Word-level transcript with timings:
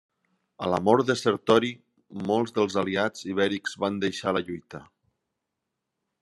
A 0.67 0.69
la 0.73 0.77
mort 0.85 1.07
de 1.09 1.15
Sertori, 1.19 1.69
molts 2.31 2.57
dels 2.57 2.79
aliats 2.85 3.29
ibèrics 3.35 3.79
van 3.85 4.01
deixar 4.07 4.35
la 4.39 4.45
lluita. 4.51 4.83